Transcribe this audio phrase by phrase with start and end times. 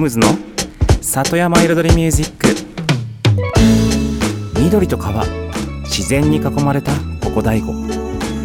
[0.00, 0.28] ムズの
[1.02, 2.48] 里山彩りミュージック。
[4.58, 5.26] 緑と川。
[5.84, 6.90] 自然に囲まれた
[7.22, 7.74] ここ大悟。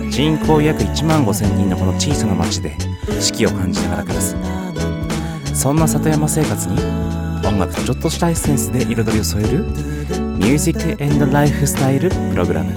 [0.10, 2.76] 人口約1万5千人のこの小さな町で
[3.22, 4.36] 四季を感じながら暮らす。
[5.54, 6.76] そんな里山生活に
[7.48, 12.74] 音楽とちょっとしたエッセンスで彩りを添えるミュージックエンドライフスタイルプログラム。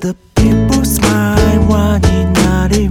[0.00, 2.90] The people smile 輪になり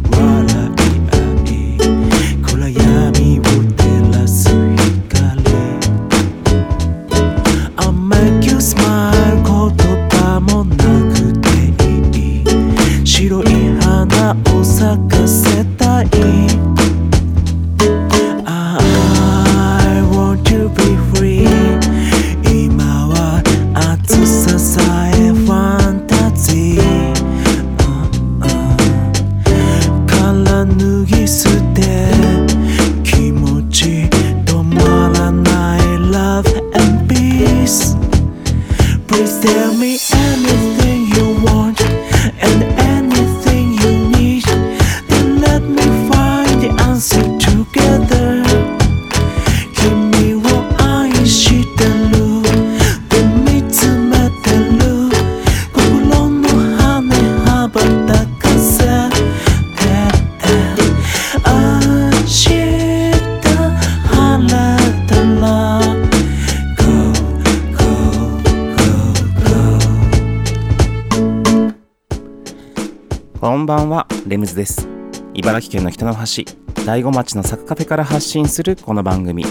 [73.90, 74.88] はレムズです。
[75.34, 76.46] 茨城県の北の端
[76.86, 79.46] 大子町のサクカフェから発信するこの番組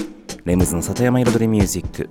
[0.45, 2.11] レムズの里山彩りミュージック。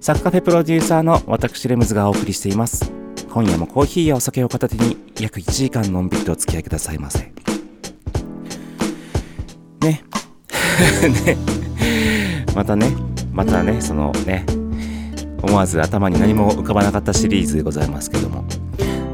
[0.00, 2.92] サクカフェプロデューサーの私レムズがお送りしています。
[3.30, 7.20] 今夜もコーヒーやお酒を片手に約1時間のんびりとお付き合いくださいませ。
[7.20, 7.32] ね。
[11.24, 11.36] ね。
[12.54, 12.94] またね。
[13.32, 14.46] またねそのね
[15.42, 18.44] 思わず頭に何も浮かばなかったシリーズでございますけども。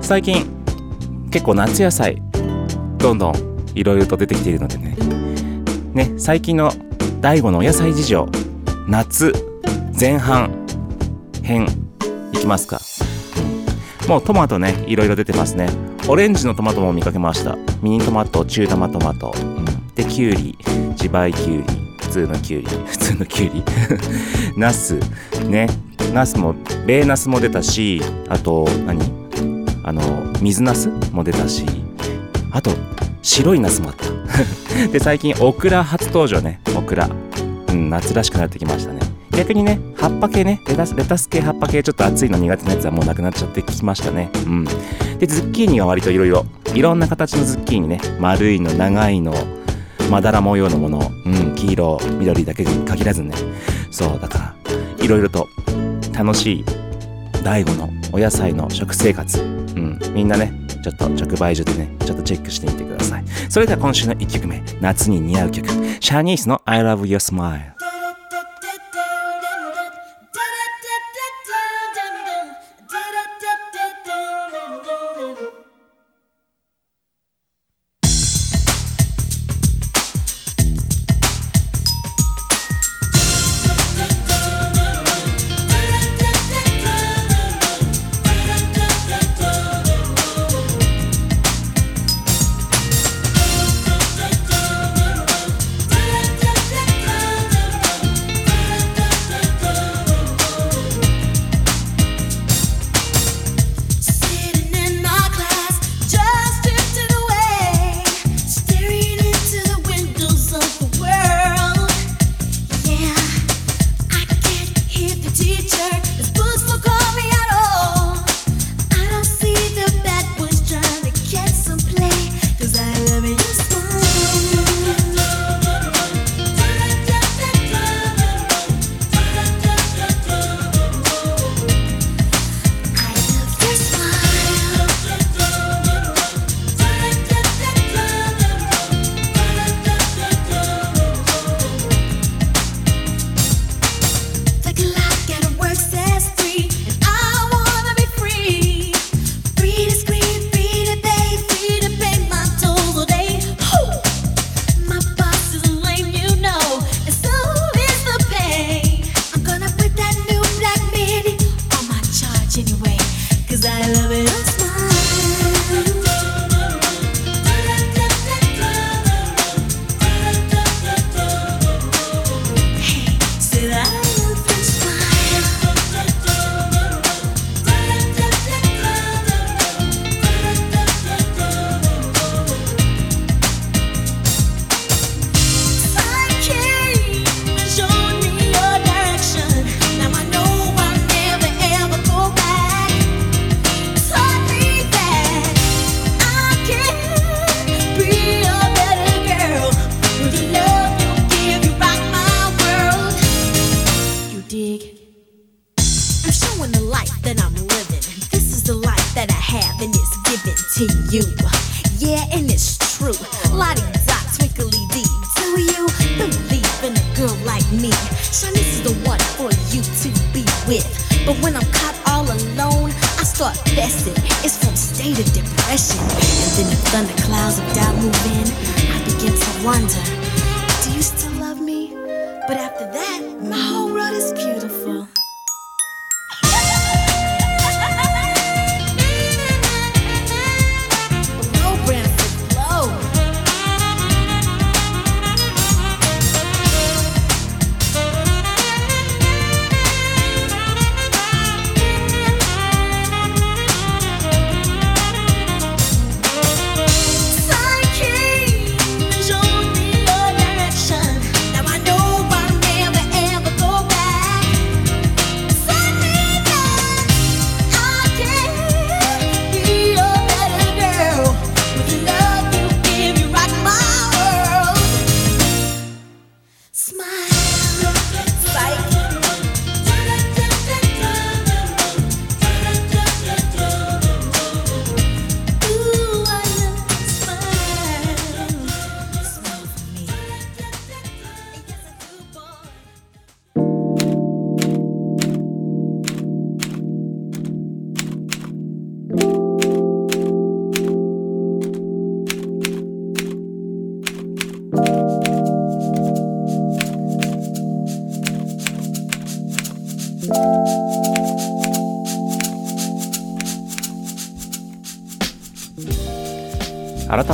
[0.01, 0.60] 最近
[1.31, 2.21] 結構夏野菜
[2.99, 3.35] どんどん
[3.75, 4.97] いろいろと出てきているのでね。
[5.95, 6.73] ね最近の
[7.21, 8.29] 第5のお野菜事情
[8.89, 9.33] 夏
[9.99, 10.67] 前半
[11.43, 11.67] 編
[12.33, 12.81] いきますか、
[14.09, 15.69] もうトマトねいろいろ出てますね。
[16.09, 17.57] オレンジのトマトも見かけました。
[17.81, 19.65] ミニトマト中玉トマト、うん
[19.95, 20.59] でキュウリ
[20.91, 23.65] 自培キュウリ普通のキュウリ普通のキュウリ。
[24.59, 24.99] ナス
[25.49, 25.69] ね。
[26.13, 26.55] ナスも
[26.87, 29.01] 米ナスも出たしあと何？
[29.85, 30.03] あの
[30.41, 31.65] 水ナスも出たし
[32.51, 32.71] あと
[33.23, 34.11] 白いナスもあった。
[34.91, 36.61] で最近オクラ初登場ね。
[36.77, 37.09] オクラ。
[37.69, 39.01] うん夏らしくなってきましたね。
[39.31, 44.31] 逆にね葉っぱ系ねレタスレタス系葉っぱ系ちょっと熱いの苦手なやつはもうなくなっちゃってきましたね。
[44.47, 44.65] うん。
[45.19, 48.01] でズッキーニは割といろいろいろんな形のズッキーニね。
[48.19, 49.35] 丸いの長いの
[50.11, 53.35] まだら模様のもの、うん、黄色緑だけに限らずね。
[53.91, 54.55] そうだか
[54.99, 55.49] らいろいろと
[56.13, 56.65] 楽しい。
[57.43, 63.25] 第5のお野菜の食生活、うん、みんなねちょっと直売所でねちょっとチェックしてみてください。
[63.49, 64.63] それでは今週の1曲目。
[64.81, 65.69] 夏に似合う曲。
[66.01, 67.73] シャニースの I love your smile「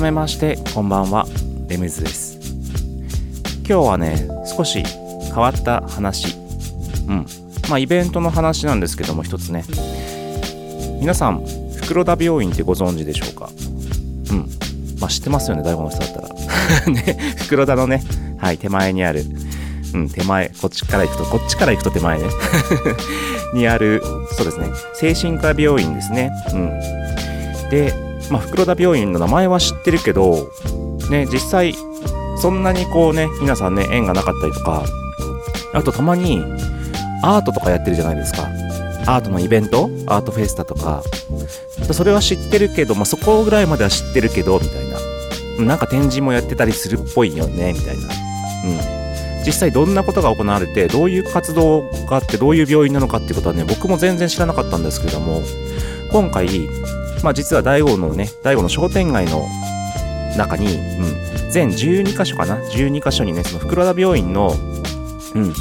[0.06, 1.26] めましてこんばんは。
[1.68, 2.38] レムズです。
[3.68, 6.36] 今日はね少し変わった話。
[7.08, 7.26] うん。
[7.68, 9.64] まあイベントの話なんですけども一つね。
[11.00, 11.44] 皆さん
[11.74, 13.50] 袋田病院ってご存知でしょうか？
[14.30, 14.48] うん。
[15.00, 16.86] まあ知ってますよね大悟の人だったら。
[16.86, 18.04] ね袋田のね。
[18.38, 19.24] はい手前にある。
[19.92, 20.50] うん手前。
[20.62, 22.28] こっちから行くとこっちから行くと手前ね。
[23.54, 24.00] にある
[24.36, 24.68] そうですね。
[24.94, 26.30] 精神科病院ですね。
[26.52, 27.70] うん。
[27.70, 30.50] でまあ、袋田病院の名前は知ってるけど、
[31.10, 31.74] ね、実際、
[32.38, 34.84] そんなにこうね、皆さんね、縁がなかったりとか、
[35.72, 36.42] あとたまに、
[37.22, 38.48] アートとかやってるじゃないですか。
[39.06, 39.88] アートのイベント？
[40.06, 41.02] アートフェスタとか。
[41.92, 44.88] それは知ってるけど、まあ、そこぐらいまでは知ってるけど、みたい
[45.58, 45.64] な。
[45.64, 48.02] なんか展示もやってたりするっぽいよね、みたいな。
[48.02, 49.06] うん。
[49.46, 55.40] 実際どんなことが行われて、どういう活動があって、どういう病院なのかっていうことはね、僕も全然知らなかったんですけども、
[56.10, 56.68] 今回、
[57.22, 59.46] まあ実は大王のね、大王の商店街の
[60.36, 64.52] 中に、うん、全12箇所かな ?12 箇所にね、その袋田病院の、
[65.34, 65.54] うん、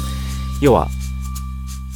[0.60, 0.88] 要は、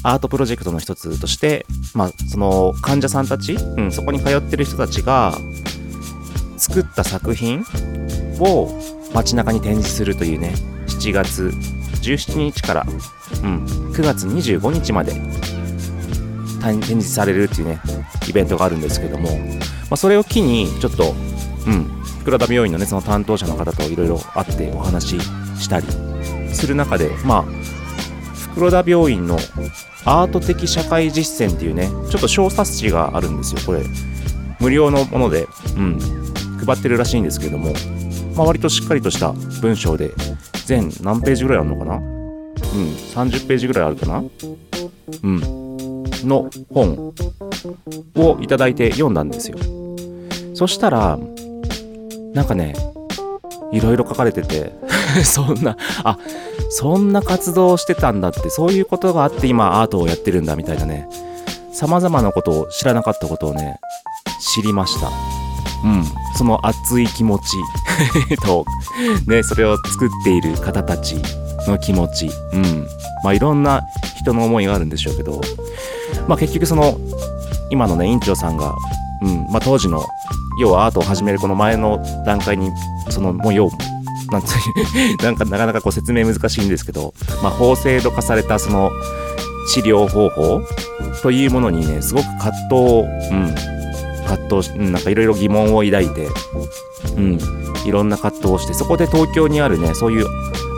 [0.03, 5.39] アートプロジェクトの一つとして、まあ、その患者さんたち、うん、そこに通ってる人たちが
[6.57, 7.65] 作った作品
[8.39, 8.71] を
[9.13, 10.55] 街中に展示するというね、
[10.87, 11.53] 7月
[12.03, 12.87] 17日から、
[13.43, 15.13] うん、9月25日まで
[16.61, 17.81] 展示されるっていうね、
[18.29, 19.35] イベントがあるんですけども、ま
[19.93, 21.15] あ、それを機に、ちょっと、
[21.67, 21.85] うん、
[22.21, 25.25] 袋田病院のね、その担当者の方といろいろ会ってお話し
[25.63, 25.87] したり
[26.53, 27.45] する中で、まあ、
[28.53, 29.39] 袋田病院の
[30.05, 33.83] アート的社会実践っていうね、ちょっと小冊子があるんですよ、これ。
[34.61, 35.99] 無料のもので、うん、
[36.67, 37.73] 配ってるらしいんですけども、
[38.37, 40.13] まあ、割としっかりとした文章で、
[40.67, 41.97] 全何ページぐらいあるのかな？
[41.97, 42.03] うん、
[42.61, 44.23] 30ページぐらいあるかな？
[45.23, 45.60] うん。
[46.27, 47.13] の本
[48.17, 49.59] をいただいて読んだんですよ。
[50.55, 51.19] そしたら、
[52.35, 52.75] なんかね、
[53.73, 54.73] いろいろ書かれてて、
[55.25, 56.19] そんな、あ、
[56.71, 61.09] そんな活動をしてたんだって、そういうことがあって今アートをやってるんだみたいなね、
[61.73, 63.81] 様々なことを知らなかったことをね、
[64.55, 65.09] 知りました。
[65.85, 66.05] うん。
[66.37, 67.57] その熱い気持ち
[68.45, 68.65] と、
[69.27, 71.17] ね、それを作っている方たち
[71.67, 72.87] の気持ち、うん。
[73.25, 73.83] まあいろんな
[74.19, 75.41] 人の思いがあるんでしょうけど、
[76.29, 76.99] まあ結局その、
[77.71, 78.75] 今のね、院長さんが、
[79.23, 80.05] うん、まあ当時の、
[80.61, 82.71] 要はアートを始めるこの前の段階に、
[83.11, 83.71] その、もう要、
[84.31, 84.57] なんつう、
[85.23, 88.91] なんかなかなかこ説明難しいんですけど、まあ法制度化されたその
[89.73, 90.61] 治療方法
[91.23, 93.55] というものにね、すごく葛藤を、うん、
[94.27, 96.29] 葛藤し、うん、なんかいろいろ疑問を抱いて、
[97.17, 97.39] うん、
[97.87, 100.27] いろんな葛藤をして、そこで東京にあるね、そういう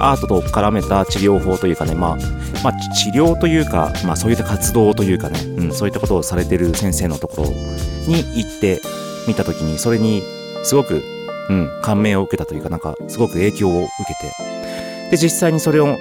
[0.00, 2.16] アートと絡めた治療法というかね、まあ、
[2.62, 8.80] まあ、治療というか、まあそういった活動というかね、うん、そういったことをされてる先生のところに行って
[9.26, 10.22] みたときに、それに
[10.64, 11.02] すごく、
[11.48, 15.96] うん、感銘を受けたというか、なんかすごく影響を受けて、で、実際にそれを、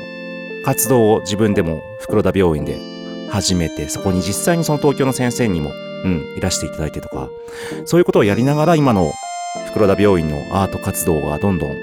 [0.63, 2.79] 活動を自分でも袋田病院で
[3.31, 5.72] 始めて、そこに実際にその東京の先生にも、
[6.03, 7.29] うん、いらしていただいてとか、
[7.86, 9.12] そういうことをやりながら今の
[9.67, 11.75] 袋田病院のアート活動がどんどん、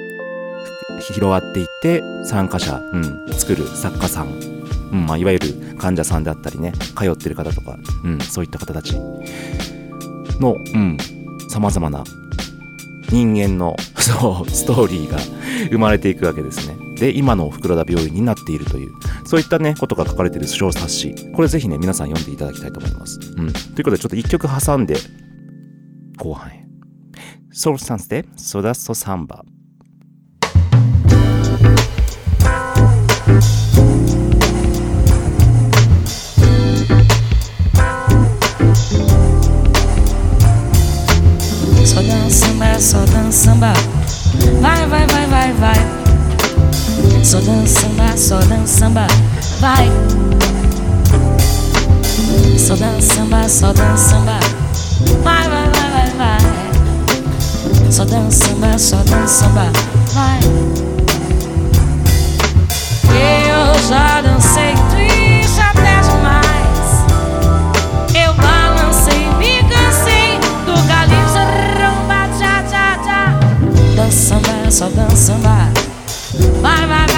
[1.01, 4.29] 広がっていって参加者、うん、作る作家さん、
[4.93, 8.95] うんまあ、いわゆる患者さんであったりね通ってる方とか、うん、そういった方たち
[10.41, 10.57] の
[11.49, 12.05] さまざまな
[13.11, 15.19] 人間の そうストーリーが
[15.71, 16.77] 生まれていくわけですね。
[16.97, 18.91] で今の袋田病院になっているという
[19.25, 23.21] そういったねことが書かれている小冊子これぜひね皆さん読んでいただきたいと思います。
[23.37, 24.97] うん、ということでちょっと一曲挟んで
[26.17, 26.68] 後半へ。
[27.58, 29.44] ソウルスタンスでソダソサンバ。
[41.86, 43.74] Só dança samba, só dança samba.
[44.62, 45.76] Vai, vai, vai, vai, vai.
[47.24, 49.08] Só dança samba, só dança samba.
[49.60, 49.88] Vai.
[52.58, 54.40] Só dança samba, só dança samba.
[55.24, 55.57] Vai, vai, vai, vai, vai.
[57.91, 59.49] Só dança samba, só dança.
[59.49, 60.41] Vai.
[63.11, 67.05] Eu já dancei triste até demais.
[68.15, 71.29] Eu balancei, me cansei do galinho
[71.79, 73.41] rumba, tchá, tchá, tchá.
[73.97, 75.73] Dança samba, só dança vai,
[76.61, 77.18] vai, vai.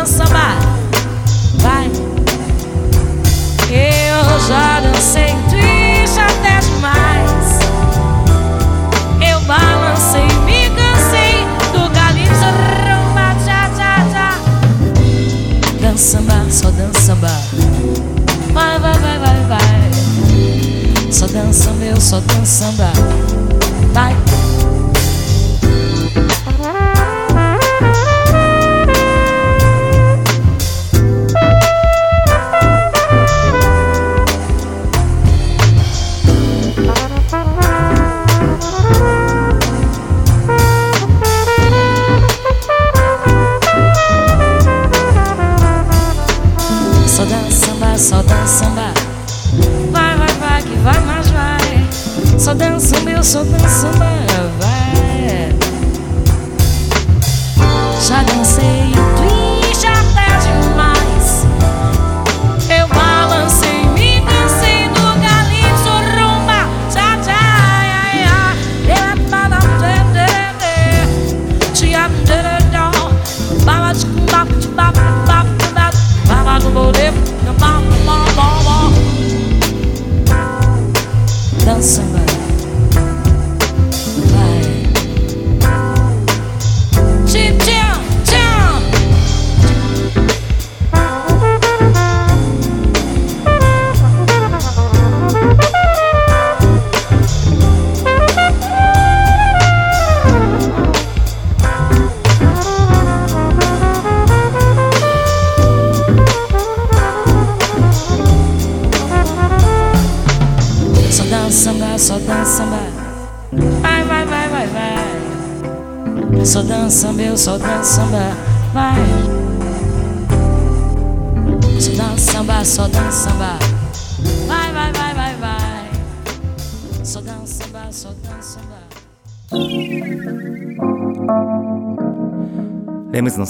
[0.00, 0.56] Danço samba.
[1.56, 1.90] Vai.
[3.70, 7.58] Eu já dancei triste até demais.
[9.20, 12.48] Eu balancei, me cansei do calypso
[12.86, 14.38] rumba, tchá, tchá, tchá.
[15.80, 17.40] Dança samba, só dança samba.
[18.52, 21.12] Vai, vai, vai, vai, vai.
[21.12, 22.90] Só dança samba, eu só danço samba.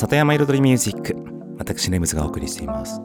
[0.00, 1.14] 里山彩りミュージック
[1.58, 3.02] 私レムズがお送りしています。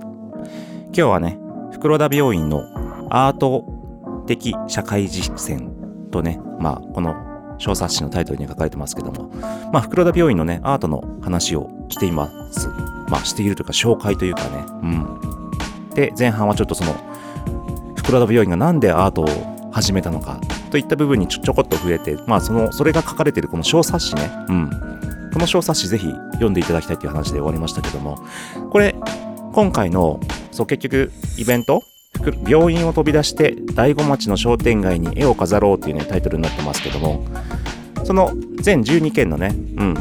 [0.85, 1.37] 今日はね
[1.73, 2.63] 袋田病院の
[3.09, 7.15] アート的社会実践とねまあこの
[7.57, 9.29] 小冊子のタイトルに書かれてますけども
[9.73, 12.69] まあ袋田病院のねアートの話をしています。
[13.09, 14.63] まあしているというか紹介というかね。
[14.83, 15.19] うん。
[15.95, 16.95] で前半はちょっとその
[17.97, 19.27] 袋田病院がなんでアートを
[19.73, 20.39] 始めたのか
[20.71, 24.31] といった部分にちょちょこっと触れてまあそのそれが書かれているこの小冊子ね。
[24.47, 24.69] うん。
[25.35, 28.17] この小冊子ぜひ読んでいただきたいという話で終わりましたけども
[28.71, 28.95] これ
[29.51, 30.21] 今回の
[30.53, 31.83] そう結局イベント？
[32.47, 37.27] 病院を飛び出して大子町の商店街に絵を飾ろうっていうねタイトルになってますけども
[38.05, 39.95] その全12件のね、うん、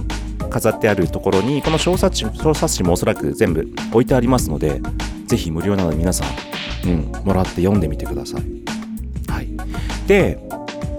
[0.50, 4.80] 飾ってあるところにこの小冊子小冊子もおそらく全部置いてありますので
[5.26, 6.24] ぜひ無料なので皆さ
[6.84, 8.42] ん、うん、もらって読んでみてください。
[9.32, 9.48] はい、
[10.06, 10.38] で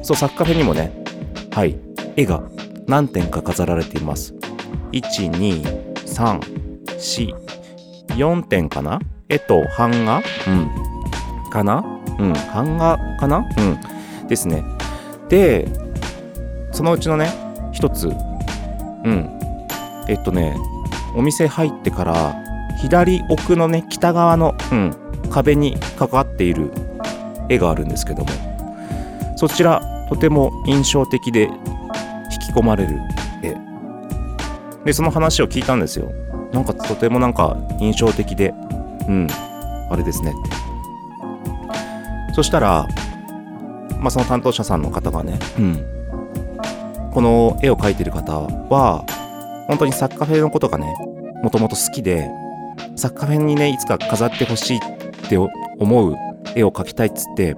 [0.04, 0.92] そうサッカフェにもね
[1.52, 1.78] はい
[2.18, 2.44] 絵が
[2.88, 4.34] 何点か飾られています。
[4.92, 6.40] 1、2、3、
[6.88, 7.36] 4、
[8.16, 9.00] 4点かな？
[9.28, 11.84] 絵と版が、うん、かな？
[12.20, 12.34] うん。
[12.54, 13.46] 版画かな？
[13.58, 13.62] う
[14.26, 14.28] ん。
[14.28, 14.64] ですね。
[15.30, 15.68] で
[16.72, 17.30] そのうちのね
[17.72, 18.08] 一つ。
[18.08, 19.30] うん。
[20.08, 20.56] えっとね
[21.16, 22.36] お店入ってから
[22.82, 24.96] 左奥のね北側の、うん、
[25.32, 26.72] 壁にかかっている
[27.50, 28.30] 絵があるんですけども。
[29.38, 31.50] そちらとても印象的で
[32.56, 33.00] 込まれる。
[33.44, 33.56] 絵
[34.86, 36.12] でその話を聞いたんですよ。
[36.54, 38.54] なんかとてもなんか印象的で。
[39.08, 39.28] うん。
[39.90, 40.32] あれですね。
[40.32, 40.34] っ
[42.28, 42.88] てそしたら
[44.00, 45.86] まあその担当者さんの方がねうん。
[47.14, 49.06] この絵を描いてる方は
[49.68, 50.94] 本当にサッカーフェのことがね
[51.44, 52.30] もともと好きで
[52.96, 54.82] サッカフェにねいつか飾ってほしいっ
[55.30, 56.16] て思う
[56.56, 57.56] 絵を描きたいっつって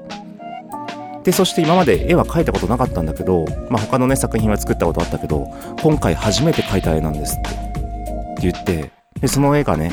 [1.27, 5.53] でそして今まで絵は描いたことなかったんだけど、まあ、他のね作品は作ったことあったけど
[5.84, 7.50] 今回初めて描いた絵なんですって。
[8.39, 9.91] 言ってでその絵がね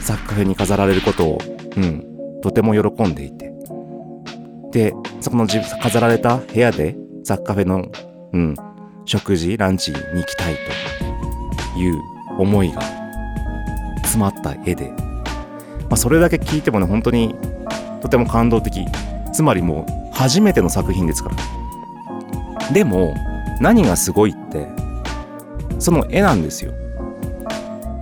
[0.00, 1.38] サッカフェに飾られることを、
[1.76, 3.54] うん、とても喜んでいて。
[4.72, 7.86] でそこの飾られた部屋でサッカフェの、
[8.32, 8.56] うん、
[9.04, 10.56] 食事ランチに行きたい
[11.72, 12.02] という
[12.40, 12.82] 思いが
[13.98, 17.36] 詰まった絵で、まあ、それだけ聞いてもね本当に
[18.02, 18.84] とても感動的。
[19.32, 22.72] つまりもう初めての作品ですから。
[22.72, 23.14] でも
[23.60, 24.68] 何がすごいって
[25.78, 26.72] その絵なんですよ。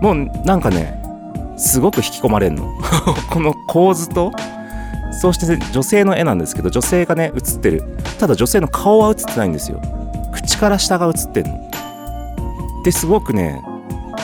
[0.01, 1.03] もうなんかね
[1.57, 2.73] すごく引き込まれんの。
[3.31, 4.33] この構図と
[5.21, 7.83] そして女性の絵なんですけど女性がね写ってる。
[8.19, 9.81] ただ女性の顔は写ってないんですよ。
[10.33, 11.71] 口から下が写ってんの。
[12.85, 13.63] ですごくね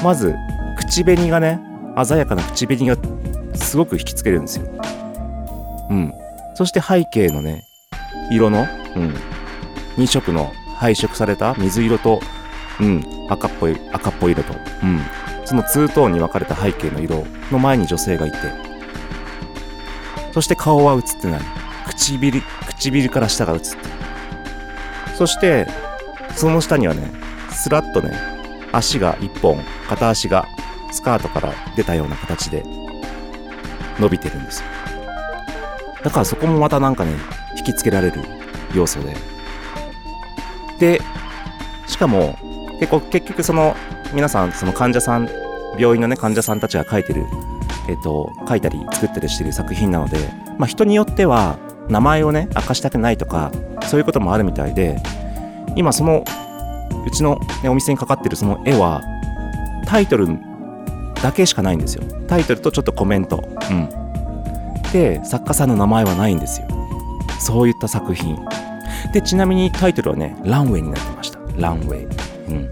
[0.03, 0.35] まず
[0.77, 1.61] 口紅がね
[2.05, 2.97] 鮮やかな口紅が
[3.55, 4.67] すごく引きつけるんですよ。
[5.91, 6.13] うん。
[6.55, 7.68] そして背景のね
[8.31, 9.15] 色の、うん、
[9.97, 12.21] 2色の配色された水色と、
[12.81, 15.01] うん、赤っぽい赤っぽい色と、うん、
[15.45, 18.39] そのツートーンに分かれた背景の色の前に女性がいて。
[20.33, 21.41] そして顔は映ってない。
[21.87, 22.43] 唇
[22.77, 23.67] 唇から下が映って
[25.17, 25.67] そして
[26.37, 27.11] その下にはね
[27.51, 28.17] スラッとね
[28.71, 30.47] 足が1本片足が
[30.93, 32.63] スカートから出たような形で
[33.99, 34.69] 伸びてるんですよ。
[36.05, 37.15] だからそこもまたなんかね
[37.59, 38.23] 引きつけられる
[38.75, 39.17] 要素で。
[40.79, 41.01] で
[41.87, 42.37] しかも
[42.79, 43.75] 結構結局その
[44.13, 45.29] 皆さんその患者さん
[45.79, 47.25] 病院のね患者さんたちが書いてる
[47.89, 50.19] えっ、と書いたり作ったりしてる作品なので
[50.59, 53.51] まあ人によっては名前をね明かしたくないとか
[53.89, 55.01] そういうこともあるみたいで
[55.75, 56.25] 今その
[57.07, 59.03] うちの、ね、お店にかかってるその絵は
[59.87, 60.29] タイトル
[61.23, 62.05] だけしかないんですよ。
[62.29, 63.43] タイトルとちょっとコメント。
[63.71, 63.89] うん。
[64.93, 66.69] で作家さんの名前はないんですよ。
[67.39, 68.39] そういった作品。
[69.13, 71.39] でちなみにタイトルはねランウェイになってました。
[71.57, 72.05] ランウェイ。
[72.49, 72.69] うん。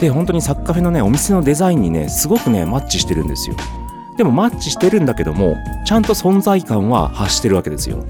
[0.00, 3.56] で本当に作家フェのねお店のデザインにねすごくねマッチしてるんですよ。
[4.16, 8.04] でもマッチしてるんだけどもちゃんと存在感は発してるわけですよ。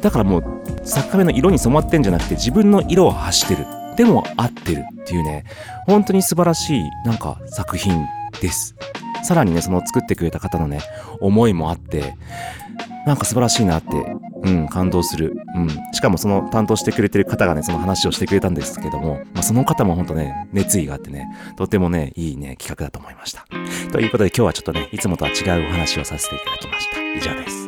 [0.00, 0.44] だからもう
[0.84, 3.66] 作家フェの色に染まってんじゃなくて自分の色を発してる。
[3.96, 5.44] でも合ってるっていうね
[5.86, 8.06] 本当に素晴らしいなんか作品
[8.40, 8.74] です。
[9.22, 10.80] さらにねその作ってくれた方のね
[11.20, 12.16] 思いもあって
[13.06, 15.34] なんか素晴らしいなって、うん、感動する。
[15.56, 15.68] うん。
[15.92, 23.46] しかもその担当してくれてる方がね、その話をしてくれたんですけども、まあ、その方も本当ね、熱意があってね、とてもね、いいね、企画だと思いました。
[23.92, 27.00] ということで今日はちょっとね、いつもとは違うお話をさせていただきました。
[27.00, 27.63] 以上です。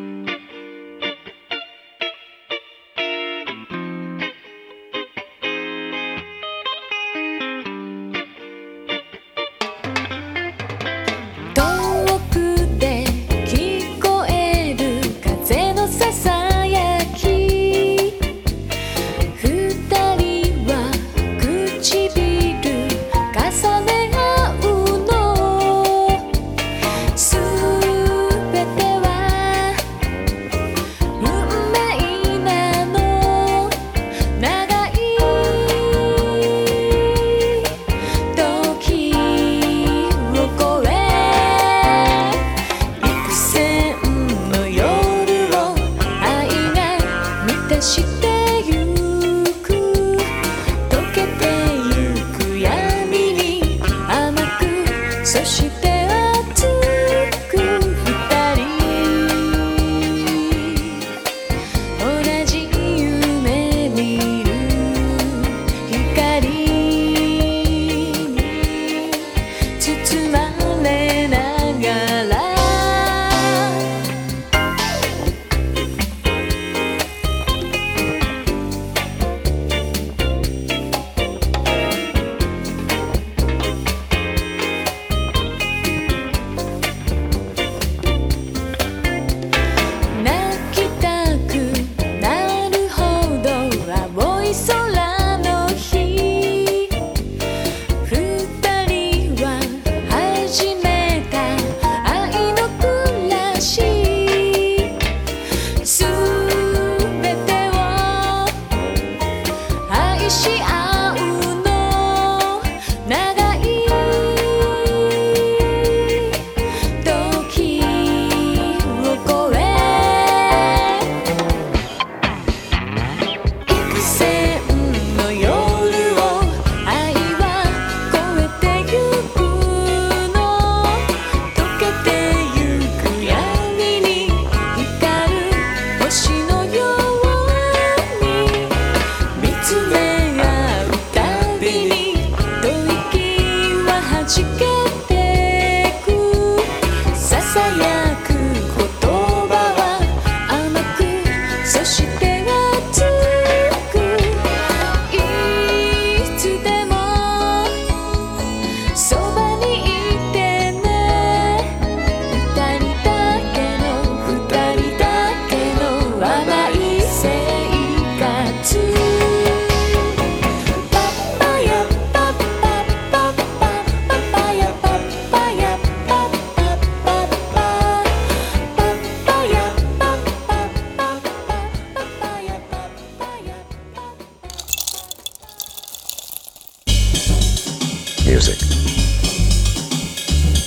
[188.26, 188.58] Music,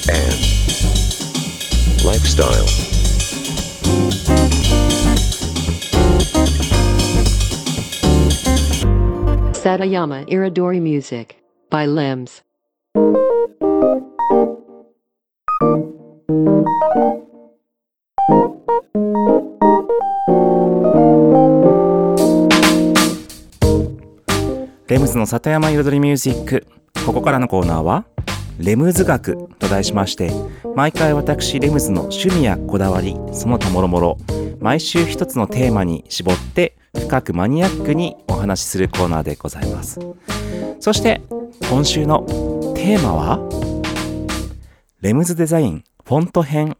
[0.07, 0.39] and
[2.05, 2.65] lifestyle.
[9.51, 11.35] Satayama Iridori Music
[11.69, 12.43] by Limbs.
[24.87, 26.65] レムズの里山彩りミュージック
[27.09, 28.05] ここからのコーナーは
[28.59, 30.29] レムズ学と題しまして
[30.75, 34.17] 毎回私レムズの趣味やこだわりその他もろもろ
[34.59, 39.99] 毎週一つのテーマに絞って深くマニアックにお話しするコーナーでございます。
[40.79, 41.23] そして
[41.67, 42.27] 今週の
[42.75, 43.39] テーマは
[45.01, 46.77] レムズデザインフォント編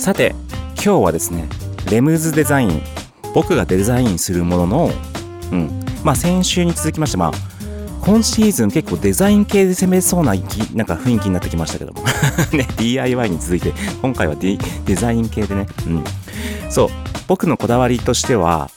[0.00, 0.34] さて
[0.76, 1.46] 今日はですね
[1.90, 2.80] レムズデザイン
[3.34, 4.90] 僕がデザインするものの
[5.52, 5.84] うん。
[6.02, 7.32] まあ先週に続きましてまあ
[8.00, 10.32] 今シーズン結構デザイン系で攻めそうな
[10.74, 12.02] なんか雰囲気になってきましたけども。
[12.56, 15.66] ね DIY に続いて今回はデデザイン系でね。
[15.86, 16.04] うん。
[16.70, 16.88] そう
[17.26, 18.70] 僕のこだわりとしては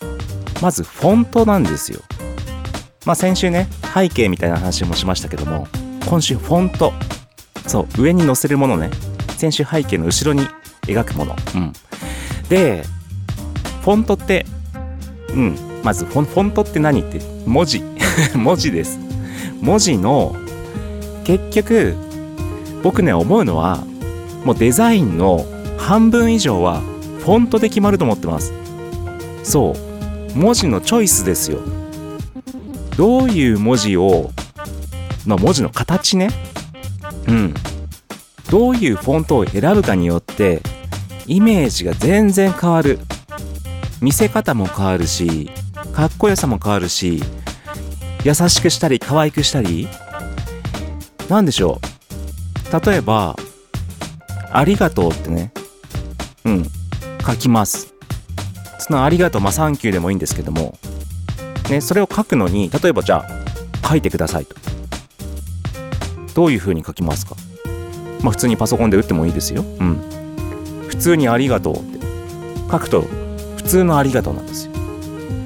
[0.62, 2.02] まずフォントなんですよ。
[3.06, 5.70] まあ先週ね背景みたいな話もしましたけども
[6.06, 6.92] 今週フォント。
[7.66, 8.90] そう上に載せるものね。
[9.38, 10.46] 先週背景の後ろに
[10.86, 11.74] 描くもの、うん、
[12.50, 12.84] で
[13.82, 14.46] フォントって
[15.36, 15.56] うん。
[15.84, 17.84] まずフォンフォントって何って文字。
[18.36, 19.00] 文字です。
[19.62, 20.36] 文字の
[21.24, 21.96] 結局
[22.84, 23.84] 僕ね思うのは
[24.46, 25.46] もうデザインの
[25.78, 26.82] 半分以上は
[27.19, 28.54] フォントで決まると思ってます。
[29.43, 29.76] そ
[30.36, 30.38] う。
[30.38, 31.60] 文字のチョイスですよ。
[32.98, 34.32] どういう文字を
[35.26, 36.30] まあ文字の形ね。
[37.28, 37.54] うん。
[38.50, 40.62] どういうフォントを選ぶかによって
[41.28, 43.00] イメージが全然変わる。
[44.02, 45.50] 見せ方も変わるし
[45.94, 47.24] かっこよさも変わるし
[48.26, 49.88] 優しくしたり可愛くしたり。
[51.30, 51.80] なんでしょ
[52.74, 52.86] う？
[52.86, 53.38] 例えば
[54.52, 55.54] 「ありがとう」ってね。
[56.44, 56.66] うん。
[57.26, 57.94] 書きます。
[58.80, 60.78] その「ありがとう」まあ「サンキュー」でもいいんですけども。
[61.70, 63.26] ねそれを書くのに例えばじゃ
[63.84, 64.56] あ書いてくださいと。
[66.36, 67.38] どういう風に書きますか？
[68.22, 69.64] まあ普通にパソコンで打ってもいいですよ。
[69.64, 70.02] うん。
[70.93, 71.99] 普通に「ありがとう」って。
[72.71, 73.01] 書くと
[73.58, 74.71] 普通の「ありがとう」なんですよ。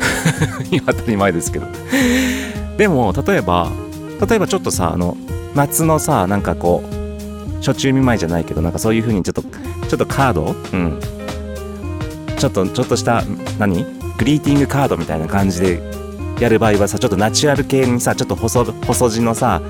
[0.71, 1.65] 今当たり前ですけど。
[2.77, 3.69] でも例えば
[4.27, 5.17] 例えばちょっとさあの
[5.55, 10.99] 夏のさなんかこう初中見舞いじゃないけどなんかそういう風にちょっとちょっとカードうん。
[12.37, 13.23] ちょっとちょっとした
[13.57, 13.83] 何？
[14.17, 15.81] グリーティングカードみたいな感じで
[16.39, 19.61] やる場合はさちょっとナチュラル系にさちょっと細細字のさ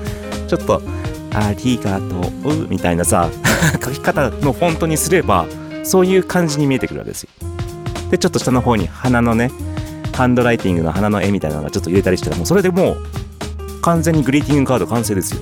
[0.48, 0.82] ちょっと
[1.34, 2.04] 「ありがと
[2.48, 3.30] う」みたいなさ
[3.82, 5.46] 書き方のフォントにすれば
[5.84, 7.30] そういう感じに見えてくるわけですよ。
[8.10, 9.50] でちょっと下の方に花のね
[10.14, 15.40] ハンドライティングの花の絵みたいなのがちょっと入れたりしたらもうそれでもう完全にグリーティングカード完成ですよ。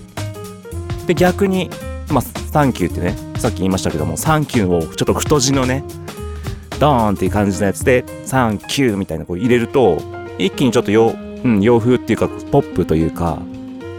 [1.06, 1.70] で逆に
[2.10, 2.22] まあ
[2.52, 5.84] 「サンキュー」ってねさっき言いましたけども「サンキュー」をちょっと太字のね
[6.78, 9.98] ドーンっていう感じのやつで「サンキュー」みたいなこう入れると
[10.38, 13.38] 一気にちょっと洋,、うん、洋風っていうかポップというか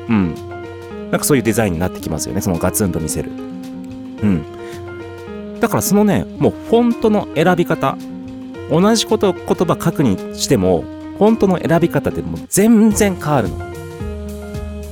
[0.10, 0.36] うん。
[1.12, 3.32] なんかそういうデザインになってきますよねそのガツンと見せる。
[3.32, 4.46] うん。
[5.60, 7.98] だからそのねもうフォントの選び方
[8.70, 10.84] 同じこと言葉書くにしても
[11.18, 13.68] フォントの選び方ってもう全然変わるの。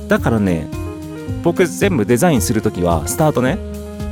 [0.08, 0.68] だからね
[1.42, 3.58] 僕全部デザインするときはスタートね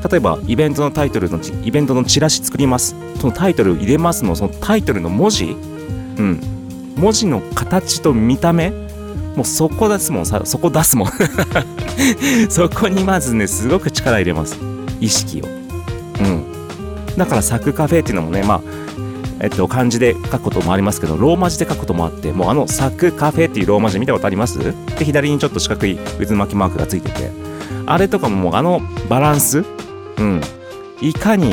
[0.08, 2.94] 例えばイベントのタイトルのイベントのチラシ作ります。
[3.20, 6.40] そのタイトル入れますのそのタイトルの文字うん。
[6.96, 8.70] 文字の形と見た目
[9.34, 11.08] もうそこ出すもんさそこ出すもん。
[12.50, 14.58] そこにまずねすごく力入れます。
[15.00, 15.63] 意識を。
[16.24, 17.16] うん。
[17.16, 18.60] だからサクカフェっていうのもねまあ
[19.40, 24.58] えっと漢字で書くこともありますけどローマ字で書くこともあってもうあのサクカフェっていうローマ字見たことあります？
[24.58, 27.30] で左にちょっと四角い渦巻きマークがついてて。
[27.86, 29.62] あれとかももうあのバランス？
[30.16, 30.40] うん。
[31.00, 31.52] いかに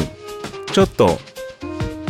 [0.72, 1.20] ちょっと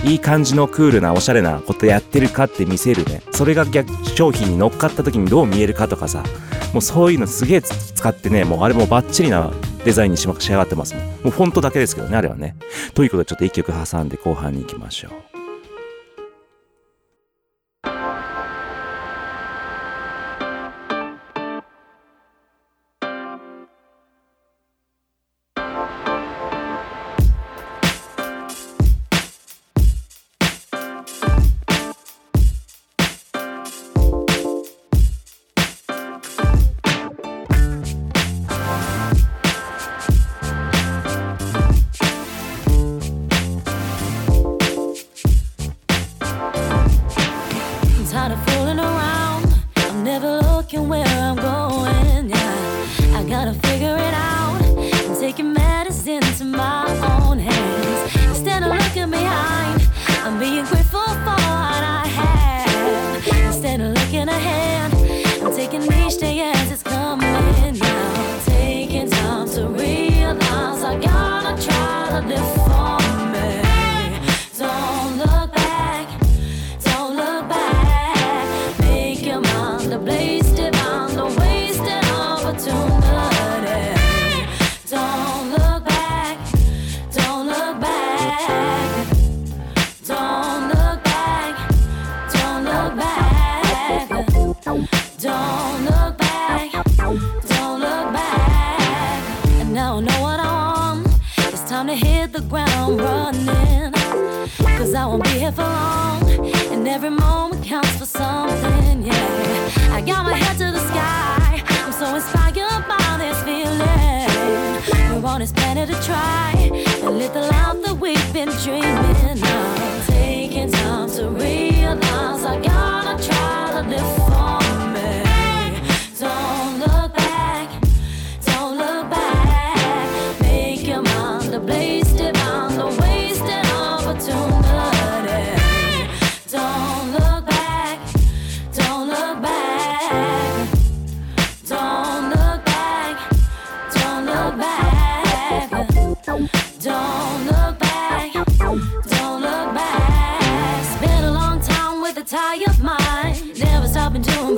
[0.03, 3.23] いい感じのクールなおしゃれなことやってるかって見せるね。
[3.31, 6.23] それが逆商品に乗っかった時にどう見えるかとかさ。
[6.73, 9.51] もうそういうのすげえ使ってねもうあれもバッチリな
[9.85, 11.05] デザインに仕上がってますもん。
[11.05, 12.55] もうフォントだけですけどねあれはね。
[12.93, 15.30] ということでちょっと一曲挟んで後半に行きましょう。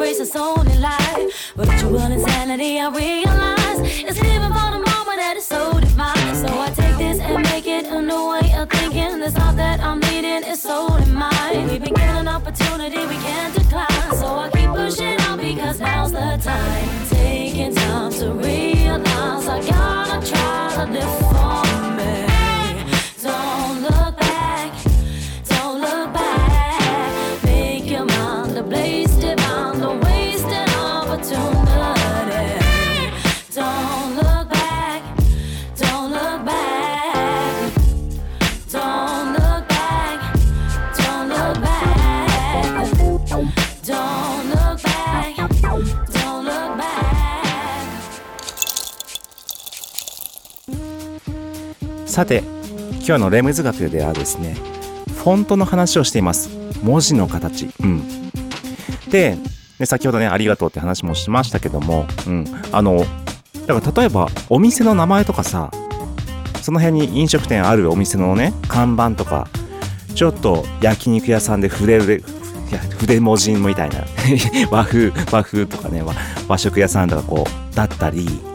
[0.03, 1.29] embrace its only lie.
[1.55, 6.35] Virtual insanity, I realize it's living for the moment that is so divine.
[6.35, 9.19] So I take this and make it a new way of thinking.
[9.19, 11.69] This all that I'm needing, is soul solely mine.
[11.69, 14.11] We've been given an opportunity we can't decline.
[14.19, 16.89] So I keep pushing on because now's the time.
[17.09, 22.32] Taking time to realize I gotta try to live for me.
[52.13, 52.43] さて
[53.07, 54.53] 今日のレムズ学ではですね
[55.23, 56.51] フォントの話をしています。
[56.83, 57.69] 文字の形。
[57.81, 58.03] うん。
[59.09, 59.35] で
[59.79, 62.45] で先ほどねありがとうって話もしましたけどもうん。
[62.71, 63.03] あの
[63.65, 65.71] だから例えばお店の名前とかさ
[66.61, 69.47] その辺に飲食店あるお店のね看板とか
[70.13, 72.23] ちょっと焼肉屋さんで筆筆
[72.99, 74.05] 筆文字みたいな
[74.69, 76.13] 和風和風とかね和
[76.47, 78.52] 和食屋さんとかこうだったり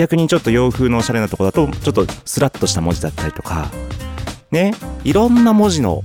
[0.00, 3.70] 逆にちょっと洋風のおしゃれなとこだとちょっとスラッとした文字だったりとか
[4.50, 4.72] ね。
[5.04, 6.04] いろんな文字の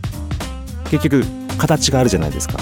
[0.92, 1.24] 結局
[1.58, 2.58] 形があるじゃないですか。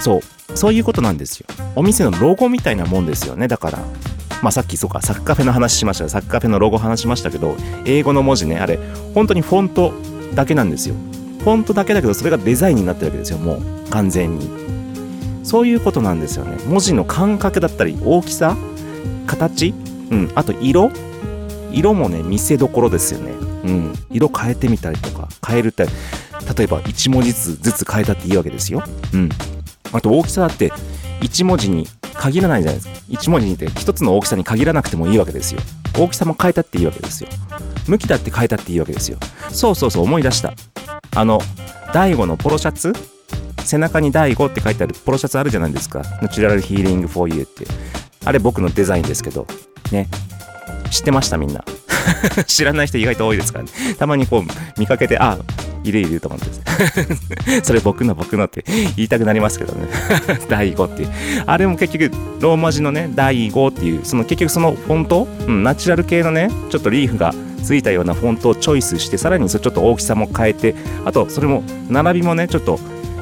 [0.00, 0.56] そう。
[0.56, 1.48] そういうことなんですよ。
[1.74, 3.48] お店のロゴみたいなもんですよね。
[3.48, 3.80] だから。
[4.42, 5.02] まあさっきそうか。
[5.02, 6.08] サッカフェの話しました。
[6.08, 8.60] サッカフェのロゴ話しましたけど英語の文字ね。
[8.60, 8.78] あれ
[9.14, 9.92] 本当にフォント
[10.36, 10.94] だけなんですよ。
[11.40, 13.38] フォントだけだけどそれがデザインになってるわけですよ。
[13.38, 14.48] もう完全に。
[15.42, 16.58] そういうことなんですよね。
[16.68, 18.56] 文字の感覚だったり大きさ
[19.26, 19.74] 形
[20.12, 20.92] うん、あと色？
[21.72, 23.32] 色もね見せどころですよね、
[23.64, 28.82] うん、色変えてみたりとか変えるって例えば1文字ずつ変えたっていいわけですよ、
[29.14, 29.30] うん、
[29.90, 30.70] あと大きさだって
[31.22, 32.94] 1文字に限らないじゃないですか。
[33.08, 35.60] 1文字にて1つの大きさに限らなくてもいいわけですよ。
[35.98, 37.30] 大きさも変えたっていいわけですよ。
[37.88, 39.18] 向きだって変えたっていいわけですよ。
[39.50, 40.52] そうそうそう思い出した。
[41.16, 41.40] あの
[41.94, 42.92] 大悟のポロシャツ？
[43.64, 46.02] 背中に大悟って書いてあるポロシャツあるじゃないですか。
[46.20, 47.66] ナチュラルヒーリングフォーユーって。
[48.24, 49.46] あれ僕のデザインですけど。
[49.92, 50.08] ね
[50.90, 51.64] 知ってましたみんな
[52.46, 53.70] 知らない人意外と多いですからね。
[53.98, 55.38] たまにこう見かけて、あ、
[55.84, 56.46] いるいると思って。
[57.62, 58.64] それ僕の僕のって
[58.96, 59.88] 言いたくなりますけどね。
[60.48, 61.08] 第5っていう。
[61.46, 70.74] あれも結局、ローマ字のね、第5っていう、その結局そのフォント、うん、ナチュラル系のね、ちょっとリーフがついたようなフォントをチョイスして、さらにそれちょっと大きさも変えて、
[71.04, 72.78] あと、それも並びもね、ちょっと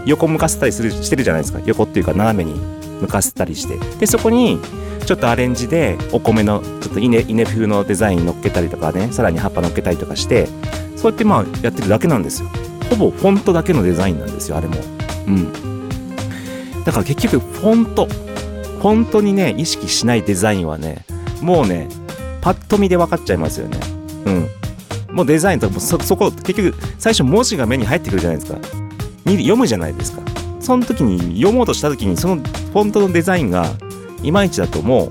[0.07, 1.61] 横向かせたりするしてるじゃないですか。
[1.65, 2.59] 横っていうか斜めに
[3.01, 3.79] 向かせたりして。
[3.99, 4.59] で、そこに、
[5.05, 10.47] ちょっとアレンジでお米のちょっと稲稲風のデザイン乗っけたりとかねさらに葉っぱ乗っけたりとかして
[10.97, 12.49] そうやってまあやってるだけなんですよ。
[12.91, 14.77] ほぼフォントだけのデザインなんですよあれも。
[15.27, 15.53] うん。
[16.85, 18.07] だから結局フォント。
[18.07, 21.05] フォントにね意識しないデザインはね
[21.43, 21.89] もうね
[22.41, 23.79] パッと見で分かっちゃいますよね。
[24.27, 24.49] うん。
[25.15, 28.59] もうデザインとかもそそこ結局最初文字が目に入ってくるじゃないですか。
[29.27, 30.23] 読むじゃないですか。
[30.61, 33.67] その時に読もうとした時にそのフォントのデザインが
[34.23, 35.11] いまいちだとも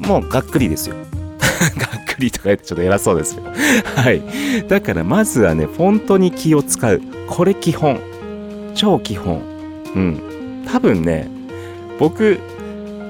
[0.00, 0.96] う、もうがっくりですよ。
[1.78, 3.42] がっくりとか言ってちょっと偉そうですよ。
[3.96, 4.22] はい。
[4.68, 7.00] だからまずはね、フォントに気を使う。
[7.28, 8.00] これ基本。
[8.74, 9.40] 超基本。
[9.94, 10.20] うん。
[10.66, 11.28] 多分ね、
[11.98, 12.38] 僕、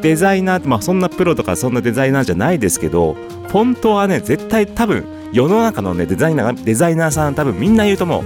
[0.03, 3.17] デザイナー、まあそんなプロとかそんなデザイナーじゃないですけど、
[3.49, 8.23] フォントはね、絶対多分、世の中のね、デザイナー、デザイナーさん多分みんな言うと思う。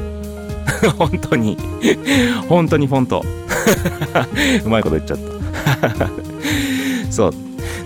[0.99, 1.57] 本当に。
[2.49, 3.23] 本当にフォント。
[4.65, 6.36] うまいこと言っちゃった。
[7.17, 7.33] そう。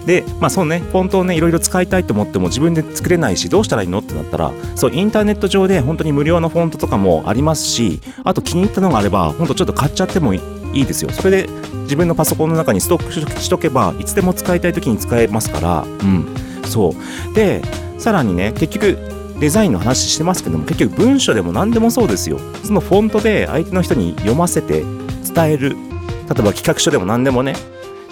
[0.06, 4.00] で、まあそうね、フォントをね、いろいろ使いたいと思っても自分で作れないし、どうしたらいいの？
[4.00, 10.40] ってなったら、そう、インターネット上で本当に無料のフォントとかもありますし、あと気に入ったのがあれば、本当ちょっと買っちゃってもいい
[10.72, 11.10] いいですよ。
[11.10, 11.48] それで
[11.82, 16.26] 自分のパソコンの中にストックしとけば、いつでも使いたい時に使えますから、うん、
[16.64, 17.34] そう。
[17.34, 17.62] で、
[17.98, 18.96] さらにね、結局、
[19.40, 22.38] デザインの話してますけども、結局文章でも何でもそうですよ。
[22.62, 24.84] そのフォントで相手の人に読ませて
[25.34, 25.70] 伝える。
[25.70, 27.56] 例えば企画書でも何でもね、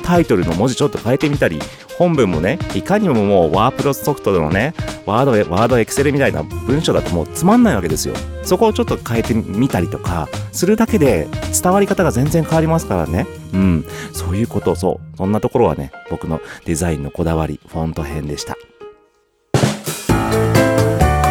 [0.03, 1.61] タイトルの文字ちょっと変えてみたり、
[1.99, 8.15] 本文もね、いかにももうワープロソフトのね、ワード、ワードエクセルみたいな文章だともうつまんないわけですよ。
[8.45, 11.27] そこをちょっと変えてみたりとか、するだけで
[11.61, 13.27] 伝わり方が全然変わりますからね。
[13.53, 13.85] うん。
[14.13, 15.17] そういうこと、そう。
[15.17, 18.57] そんなところはね、僕のデザインのこだわり、フォント編でした。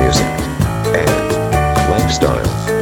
[0.01, 0.25] music,
[0.93, 1.11] and
[1.91, 2.76] lifestyle.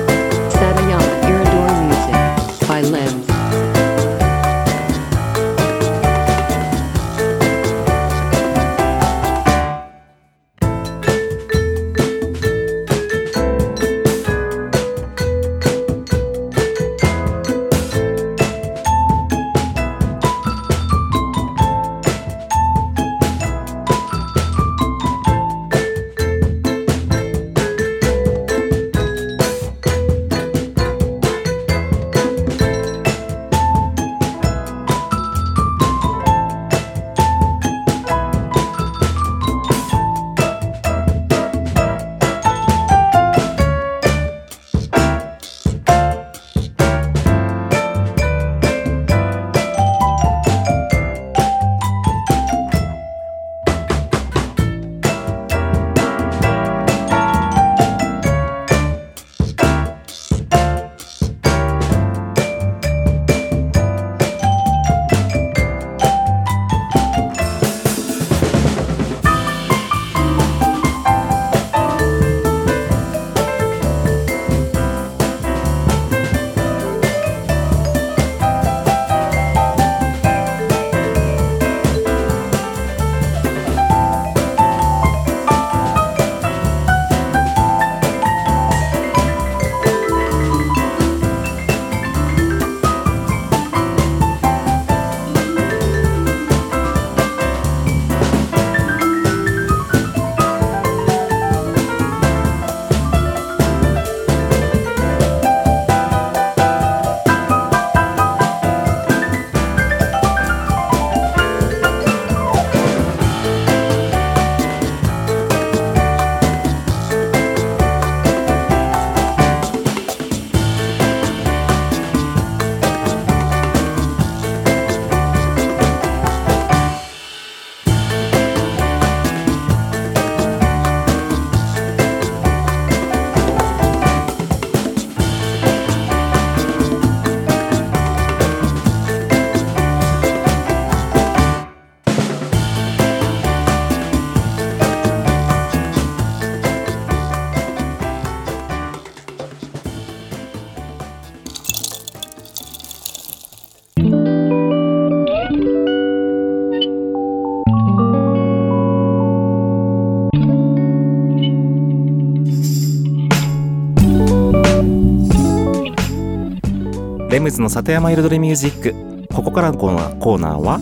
[167.46, 169.28] ムズの里山彩りミュージック。
[169.32, 170.80] ここからのコーナーは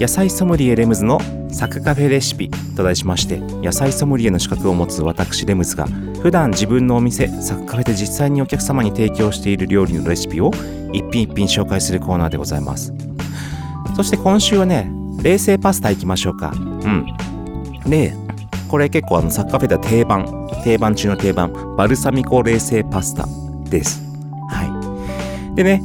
[0.00, 1.20] 野菜ソムリエレムズの
[1.50, 5.86] サクカフェレシピと題しまして野菜ソムリエの資格を持つ私レムズが
[6.22, 10.52] 普段自分のお店サクカフェで実際にお客様に提供している料理のレシピを
[10.92, 12.94] 一品一品紹介するコーナーでございます。
[13.94, 14.90] そして今週はね
[15.22, 16.52] 冷製パスタいきましょうか。
[16.54, 17.06] うん。
[17.84, 18.14] で
[18.68, 20.48] これ結構あのサッカーフェでは定番。
[20.64, 21.52] 定番中の定番。
[21.76, 23.26] バルサミコ冷製パスタ
[23.68, 24.09] です。
[25.54, 25.82] でね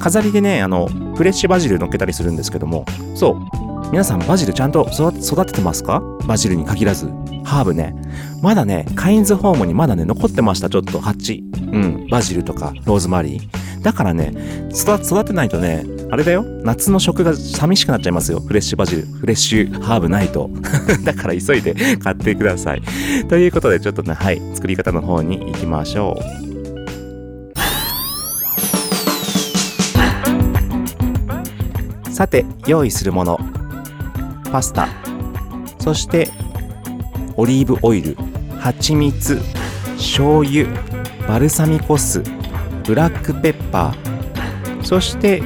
[0.00, 6.02] 飾りでねあのフレッシュバジル乗っけたりするんですけどもそう皆さんバジルちゃんと育ててますか？
[6.26, 7.06] バジルに限らず
[7.44, 7.94] ハーブね。
[8.42, 13.82] まだねカインズホームにまだね残ってましたちょっと鉢うんバジルとかローズマリー。
[13.82, 14.34] だからね
[14.70, 16.42] 育てないとねあれだよ。
[16.64, 18.40] 夏の食が寂しくなっちゃいますよ。
[18.40, 20.50] フレッシュバジルフレッシュハーブないと。
[21.04, 22.82] だから急いで買ってください。
[23.28, 26.47] ということでちょっとねはい作り方の方に行きましょう。
[32.18, 33.38] さて用意するもの。
[34.50, 34.88] パスタ。
[35.78, 36.28] そして
[37.36, 38.16] オリーブオイル。
[38.58, 39.40] 蜂蜜。
[39.96, 40.66] 醤油。
[41.28, 42.24] バルサミコ酢。
[42.82, 44.82] ブラックペッパー。
[44.82, 45.44] そして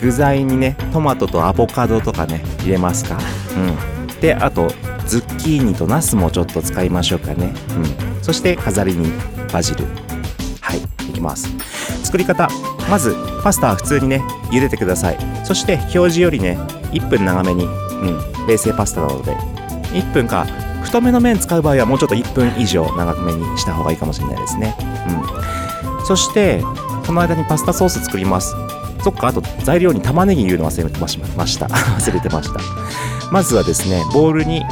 [0.00, 3.18] 具材にねトマトとアボカドとかね入れますか。
[3.56, 4.20] うん。
[4.20, 4.68] であと
[5.08, 7.52] ズッキーニとナスもちょっと使いましょうかね。
[7.76, 8.22] うん。
[8.22, 9.10] そして飾りに
[9.52, 9.86] バジル。
[10.60, 11.48] はいいきます。
[12.04, 12.48] 作り方。
[12.88, 13.12] まず
[13.42, 15.31] パスタは普通にね茹でてください。
[15.52, 16.56] そして表示よりね
[16.92, 19.36] 1分長めにうん冷製パスタなので
[19.92, 20.46] 1分か
[20.82, 24.74] 太めの麺使う場合はもうちょっと1分以上長めにした方がいいかもしれないですね。
[25.90, 26.06] うん。
[26.06, 26.62] そして
[27.06, 28.54] この間にパスタソース作ります。
[29.04, 31.66] そっかあと材料に玉ねぎ言うの忘れてました。
[31.68, 32.58] 忘れてました。
[33.30, 34.64] まずはですねボウルに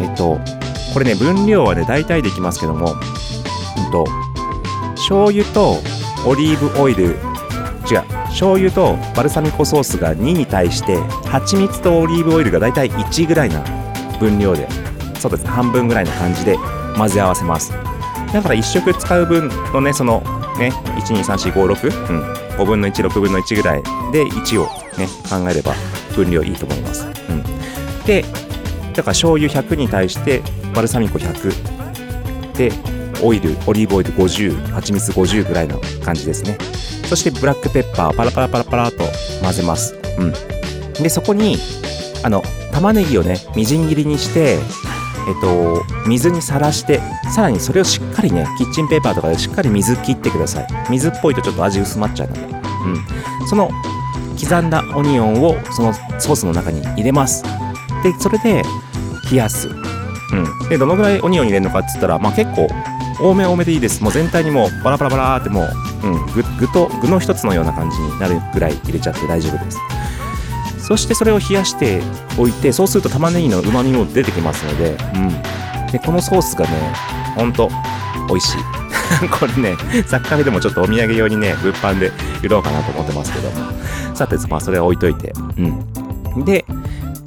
[0.00, 0.38] えっと
[0.94, 2.94] これね分量はね大体できますけども
[3.76, 4.04] うんと
[4.94, 5.78] 醤油と
[6.24, 7.16] オリーブオイル
[8.38, 13.64] 醤油とバルサミコソースが2に対して蜂蜜とオリーブオイルが大体1ぐらいな
[14.20, 14.68] 分量で
[15.18, 16.56] そうですね半分ぐらいの感じで
[16.96, 17.72] 混ぜ合わせます。
[18.32, 20.20] だから1食使う分のねその
[20.56, 20.70] ね
[21.08, 22.22] 123456うん
[22.58, 23.82] 5分の16分の1ぐらい
[24.12, 24.66] で1を
[24.96, 25.72] ね考えれば
[26.14, 27.42] 分量いいと思います、うん、
[28.04, 28.32] でだか
[28.94, 30.42] ら醤油100に対して
[30.74, 32.70] バルサミコ100で
[33.22, 36.56] オイルオリーブオイル50蜂蜜50ぐらいの感じですね。
[37.08, 39.04] そしてブラックペッパーパラパラパラパラと
[39.42, 39.94] 混ぜます。
[40.18, 40.32] うん。
[41.02, 41.56] でそこに
[42.22, 42.42] あの
[42.72, 44.58] 玉ねぎをねみじん切りにして
[45.28, 47.02] えっと、水にさらして
[47.34, 50.66] さらにそれをしっかりねキッチンペーパーとかでしっかり水切ってください。
[50.90, 52.40] 水っぽいとちょっと味薄まっちゃうので、
[53.40, 53.70] うん、その
[54.40, 57.42] 刻んだオニオンをそのソースの中に入れます。
[58.02, 58.62] でそれで
[59.30, 59.70] 冷やす、う
[60.64, 62.68] ん、でどのぐらいオニオン入れるのかっつったら、まあ、結構
[63.20, 64.02] 多め多めでいいです。
[64.02, 65.68] もう全体にもうバラバラバラっても
[66.02, 69.78] う、うん、具具と具の一つのような感じになるぐらい入れちゃって大丈夫です。
[70.86, 72.00] そしてそれを冷やして
[72.38, 76.70] おいてそうすると玉ねぎの旨味も出てきますので,、うん、でこのソースがね
[77.34, 77.70] ほんと
[78.28, 78.58] 美味しい。
[79.40, 82.12] これねサッカーでもちょっとお土産用にね物販で
[82.42, 83.50] 売ろうかなと思ってますけど。
[83.50, 83.56] も
[84.14, 85.32] さてまあそれは置いといて。
[85.56, 86.44] うん。
[86.44, 86.64] で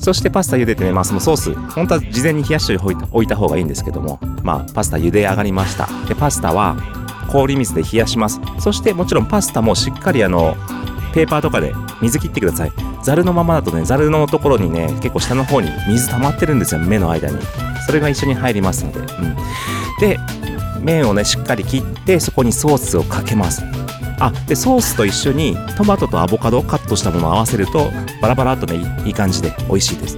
[0.02, 2.78] そしてパスタ茹でてね、まあそのソース、本当は事前に冷やして
[3.12, 5.88] おいた方がいいんですけども、まあパスタ茹で上がりました。
[6.08, 6.76] で、パスタは
[7.32, 8.42] 氷水で冷やします。
[8.60, 10.58] そしてもちろんパスタもしっかりあの、
[11.14, 12.72] ペーパーとかで水切ってください。
[13.04, 17.38] ザルのままだとね、ザルのところにね、結構下の方に水溜まってるんですよ、目の間に。
[17.86, 19.00] それが一緒に入りますので。
[19.00, 19.36] うん。
[20.00, 20.20] で、
[20.82, 23.64] 麺をね、しっかり切って、そこにソースをかけます。
[24.22, 27.92] あ、で、ソースと一緒にトマトとアボカドをカットしたものを合わせると、
[28.22, 30.18] バラバラっとね、いい感じで美味しいです。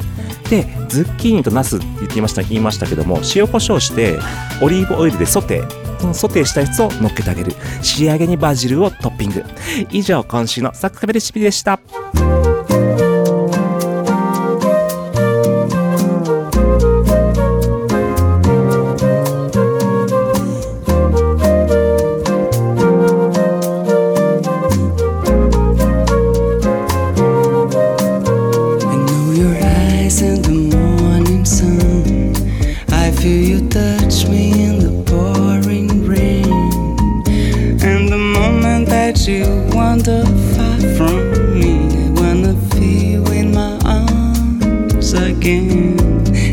[0.50, 4.20] で、ズッキーニとナスって言ってました、言いましたけども、塩コショウして、
[4.62, 6.00] オリーブオイルでソテー。
[6.00, 7.56] そのソテーしたやつをのっけてあげる。
[7.82, 9.44] 仕上げにバジルをトッピング。
[9.90, 11.80] 以上、今週のサクカベレシピでした。
[45.44, 46.00] Again.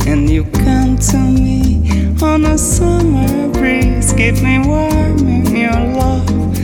[0.09, 6.57] And you come to me on a summer breeze, keep me warm in your love.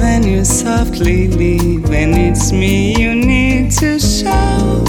[0.00, 4.84] Then you softly leave, and it's me you need to show.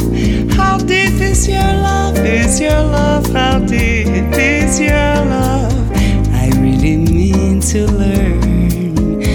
[0.56, 2.18] How deep is your love?
[2.20, 3.28] Is your love?
[3.34, 5.92] How deep is your love?
[6.32, 9.26] I really mean to learn.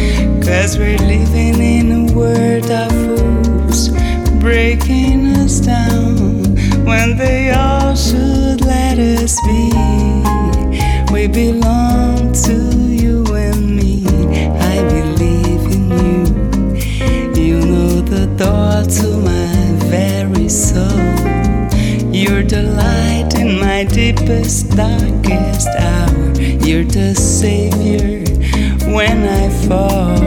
[0.42, 3.02] Cause we're living in a world of
[11.22, 12.56] We belong to
[12.90, 14.04] you and me.
[14.58, 17.40] I believe in you.
[17.40, 19.54] You know the door to my
[19.86, 20.98] very soul.
[22.12, 26.32] You're the light in my deepest, darkest hour.
[26.66, 28.24] You're the savior
[28.92, 30.18] when I fall.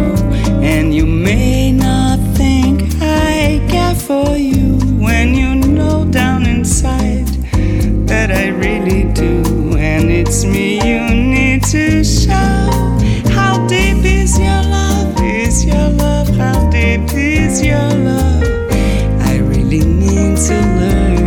[0.64, 7.28] And you may not think I care for you when you know down inside
[8.08, 9.44] that I really do.
[9.78, 10.65] And it's me
[11.76, 12.70] to show.
[13.38, 15.14] How deep is your love?
[15.22, 16.30] Is your love?
[16.30, 18.44] How deep is your love?
[19.30, 21.26] I really need to learn.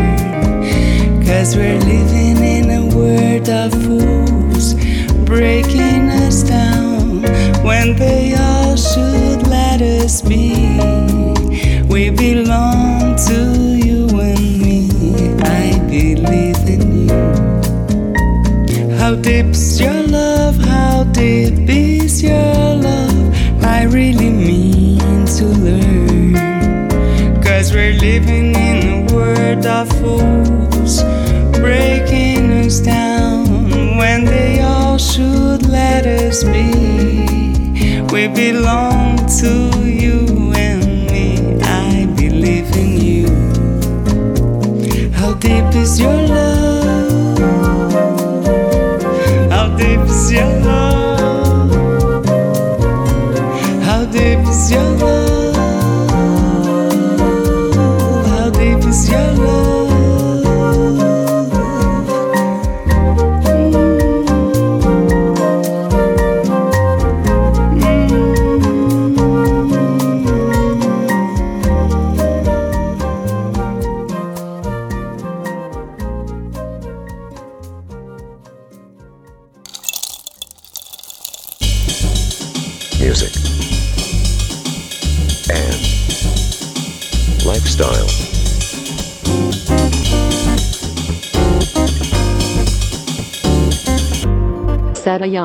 [1.27, 4.73] Cause we're living in a world of fools,
[5.27, 7.23] breaking us down
[7.63, 10.55] when they all should let us be.
[11.93, 13.39] We belong to
[13.87, 14.89] you and me.
[15.43, 16.48] I believe
[29.59, 31.03] a world of fools,
[31.59, 38.03] breaking us down when they all should let us be.
[38.13, 41.61] We belong to you and me.
[41.63, 43.29] I believe in you.
[45.13, 47.39] How deep is your love?
[49.51, 50.98] How deep is your love?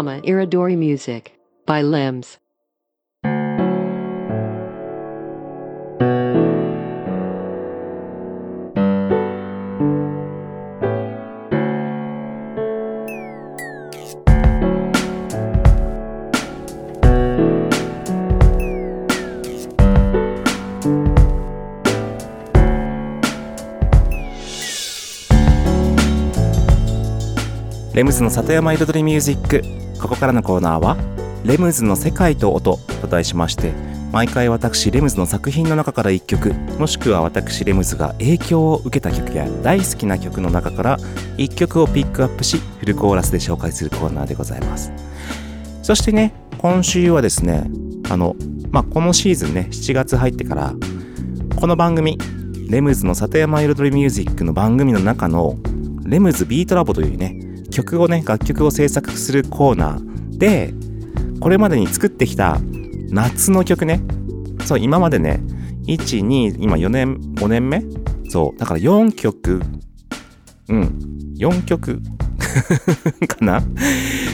[0.03, 2.39] Satayama Iridori Music by Limbs.
[27.99, 29.61] レムズの里山彩りミュージック
[30.04, 30.98] ここからのコーナーは
[31.46, 33.72] 「レムズの世界と音」と題しまして
[34.12, 40.98] 毎回私レムズの作品の中から1曲もしくは私レムズが影響を受けた曲や大好きな曲の中から
[41.38, 44.92] 1曲をピックアップしフルコーラスで紹介するコーナーでございます。
[45.82, 47.64] そしてね今週はですね
[48.10, 48.36] あの
[48.72, 50.74] まあこのシーズンね7月入ってから
[51.56, 52.18] この番組
[52.70, 55.56] レムズの里山彩りミュージックの番組の中の
[56.04, 57.43] レムズビートラボというね
[57.74, 60.74] 曲をね楽曲を制作するコーナーで
[61.40, 62.60] これまでに作ってきた
[63.10, 64.02] 夏の曲ね。
[64.66, 65.42] そう今までね
[65.88, 67.84] 12今4年5年目？
[68.30, 69.62] そうだから4曲。
[70.70, 71.00] うん
[71.36, 72.02] 4曲
[73.28, 73.62] かな？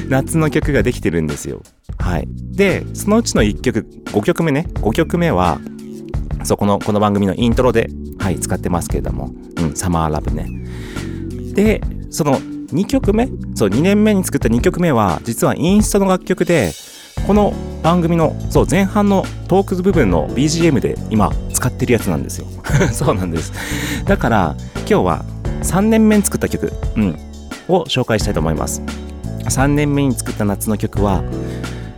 [0.08, 1.64] 夏の曲ができてるんですよ。
[1.98, 2.28] はい。
[2.52, 4.68] でそのうちの1曲5曲目ね。
[4.76, 5.60] 5曲目は
[6.44, 9.32] そうこのこの番組のイントロではい使ってますけれども。
[9.58, 10.48] うんサマーラブね。
[11.54, 12.40] でその
[12.74, 13.28] 2曲目？
[13.55, 16.72] そう2年目に作った2曲目は実はインストの楽曲で
[17.28, 17.53] この
[17.84, 22.47] 番組のそう前半のトーク部分の BGM で今使ってるやつなんですよ。
[22.93, 23.51] そうなんです。
[24.05, 25.26] だから今日は
[25.63, 27.17] 3年目に作った曲、うん、
[27.67, 28.82] を紹介したいと思います。
[29.43, 31.24] 3年目に作った夏の曲は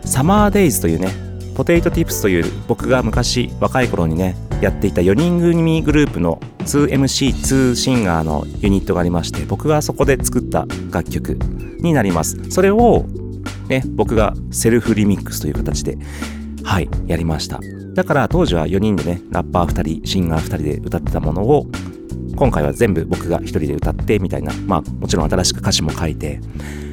[0.04, 1.12] サマーデイズというね
[1.54, 11.32] ポテイトティップスという僕が昔若い頃にねやっていた4人組グループの 2MC2 シンガーのユニットがありまして僕がそこで作った楽曲
[11.80, 12.48] になります。
[12.48, 13.04] それを
[13.68, 15.98] ね僕がセルフリミックスという形で
[16.62, 17.58] はいやりました。
[17.94, 21.66] だから当時は4人でねラッパー2人シンガー2人で歌ってたものを
[22.36, 26.40] 今回は全部僕が1人で歌ってみたいなまあもちろん新しく歌詞も書いて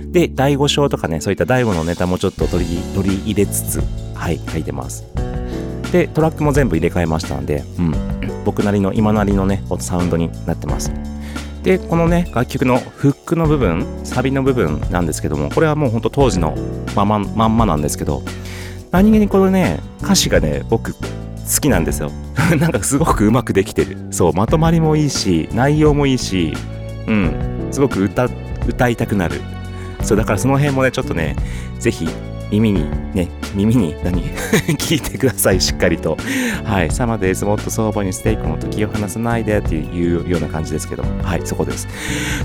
[0.07, 3.83] で第5章とかねそういった第5のネタもちょっと取り取り入れつつ
[4.15, 5.05] はい書いてます。
[5.91, 10.91] でトラックも全部入れ替えましたので、うん、僕なりの今なりのねサウンドになってます。
[11.63, 16.55] でこのね楽曲のフックの部分サビの部分なんですけどもこれはもうほんと当時の
[16.95, 18.23] まままんまなんですけど
[18.91, 20.99] 何気にこのね歌詞がね僕好
[21.61, 22.11] きなんですよ。
[22.59, 23.97] なんかすごくうまくできてる。
[24.11, 26.53] そうまとまりもいいし内容もいいし
[27.07, 27.67] うん。
[27.71, 28.27] すごく歌
[28.67, 29.41] 歌いたくなる。
[30.01, 31.35] そうだからその辺もねちょっとね
[31.79, 32.07] ぜひ
[32.51, 34.23] 耳にね耳に何？
[34.77, 35.61] 聞いてください。
[35.61, 36.17] しっかりと。
[36.63, 36.91] はい。
[36.91, 41.41] サマーデイズもっと相場にステーキの時を離さないでっていうような感じですけどはい。
[41.45, 41.87] そこです。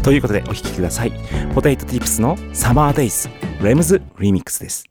[0.03, 1.13] ということでお聴きください。
[1.55, 3.29] ポテイトティップスのサマーデイズ。
[3.63, 4.85] レムズリミックスです。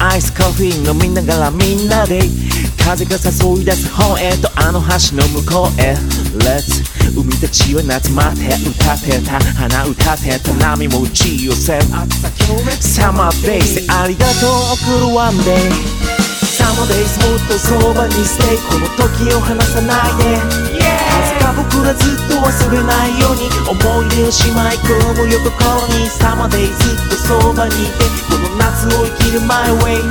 [0.00, 2.20] アイスコーヒー飲みながらみんなで
[2.84, 5.94] 風が誘い出す方へとあの橋の向こうへ。
[6.38, 6.82] Let's
[7.14, 9.38] 海たちは夏待って歌ってた。
[9.54, 10.52] 花歌ってた。
[10.54, 11.82] 波も打ち寄せる。
[12.80, 14.50] サマーデイズでありがとう
[15.06, 15.70] 送るワンデイ
[16.42, 16.88] サマー。
[16.88, 20.82] デイズもっとそばにステイこの時を離さないで。
[21.12, 28.04] 数が僕らずっと忘れないように思い出をしまい込む横心にサマーデイずっとそばにいて
[28.58, 30.02] 夏を生きる My way 照り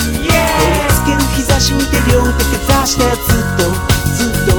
[0.89, 3.11] つける日差し見て両手かざしてずっ
[3.57, 3.63] と
[4.15, 4.51] ずっと。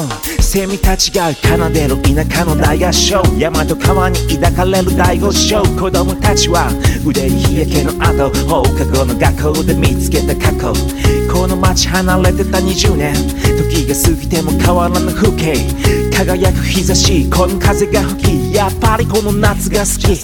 [0.00, 0.06] うん。
[0.42, 3.22] セミたちが奏でる田舎の大合唱。
[3.38, 5.62] 山と川に抱かれる大合唱。
[5.62, 6.68] 子供たちは
[7.04, 10.72] 腕に日焼けの後放課後の学校で見つけた過去。
[11.32, 13.14] この街離れてた20年。
[13.70, 15.54] 時が過ぎても変わらぬ風景。
[16.16, 20.16] 輝く日差しこの風が吹きやっぱりこの夏が好き。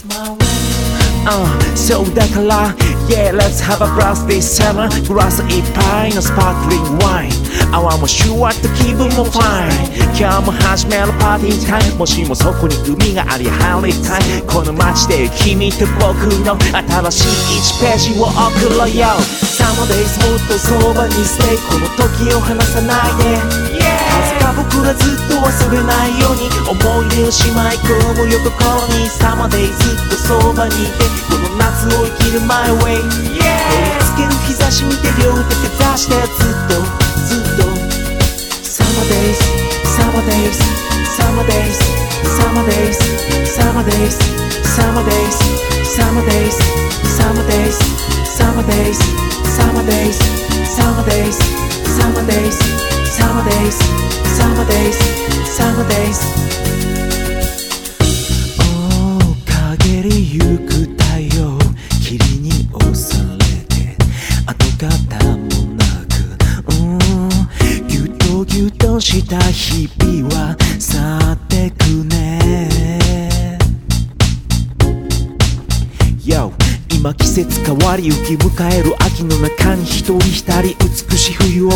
[1.25, 1.47] Uh,
[1.77, 2.75] そうだから
[3.09, 4.89] Yeah, let's have a blast this summer.
[5.07, 7.33] グラスいっぱいのスパークリングワイン
[7.75, 14.43] 泡もシュワッと気分もファイン今日も始めるパーティータイムもしもそこに海があり入りたい。
[14.47, 19.07] この街で君と僕の新しい1ページを送ろうよ。
[19.47, 23.83] Summer days もっとそばにステイこの時を離さないで。
[23.83, 33.01] 数僕らずっと忘れないように思い出をしまい込むよとこにサマデイずっとそばにいてこの夏を生きる My way
[34.17, 36.75] 照り日差し見て両手手出してずっと
[37.25, 37.93] ずっと。
[38.63, 39.43] サマデイズ
[39.97, 40.63] サマデイズ
[41.17, 41.81] サマデイズ
[42.37, 43.01] サマデイズ
[43.47, 44.19] サマデイズ
[44.77, 45.39] サマデイズ
[45.97, 46.59] サマデイズ
[47.17, 47.79] サマデイズ
[48.27, 49.03] サマデイズ
[49.51, 50.42] サマデイズ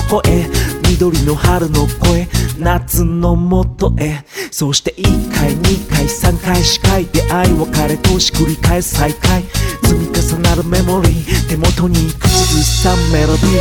[0.07, 0.46] しい冬を越え
[0.90, 2.28] 緑の春の声
[2.59, 4.24] 夏のもとへ。
[4.50, 5.02] そして1
[5.34, 9.42] 回2回3回4回出会い別れ通し繰り返す再会。
[9.82, 13.61] 積み重なるメモリー手元に口ずさメロディー。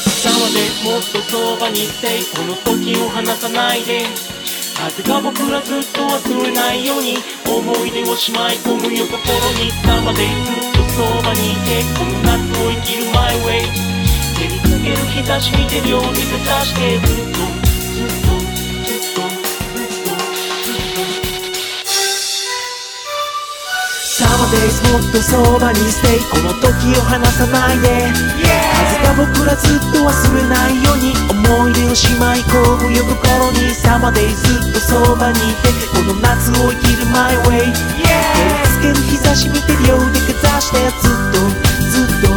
[0.00, 4.06] サマでもっとそばにいてこの時を離さないで。
[4.76, 9.18] 風が僕らずっと忘れないように思い出をしまい込むよ心
[9.64, 9.70] に。
[9.82, 13.85] サマでずっとそばにいてこの夏を生きる My way
[14.86, 17.42] ける日差し見て両手かざしてずっと
[17.90, 18.38] ずっと
[18.86, 19.26] ずっと
[19.74, 20.22] ずっと
[20.62, 21.02] ずっと
[24.06, 28.14] サマデイズもっとそばにステイこの時を離さないで
[28.78, 32.54] 風が僕らずっと忘れないように思い出をしまい込
[32.86, 37.74] むよ心にサマーデイずっとそばにいてこの夏を生きる My way 照
[38.38, 41.42] りつける日差し見て両手かざしてずっと
[41.90, 42.30] ずっと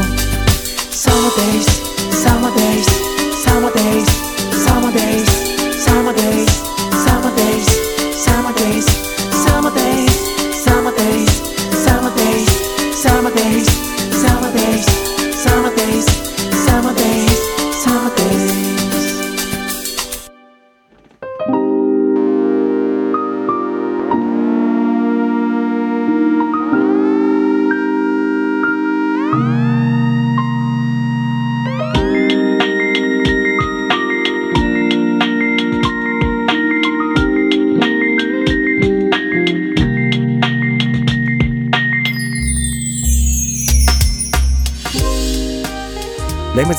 [0.89, 1.88] Summer days
[2.19, 2.85] Summer days
[3.45, 4.09] Summer days
[4.65, 5.28] Summer days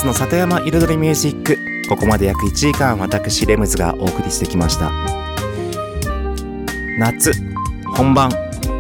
[0.00, 4.90] レムズの里山彩りミュージックここまで約1時間私レムズがお送りしてきました。
[6.98, 7.32] 夏
[7.96, 8.30] 本番。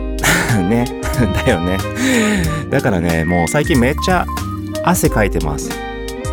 [0.70, 0.86] ね。
[1.44, 1.76] だよね。
[2.70, 4.24] だからねもう最近めっちゃ
[4.82, 5.70] 汗かいてます。